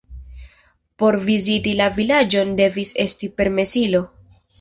[1.01, 4.03] Por viziti la vilaĝon devis esti permesilo.